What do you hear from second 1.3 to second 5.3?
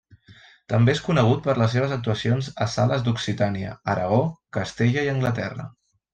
per les seves actuacions a sales d'Occitània, Aragó, Castella i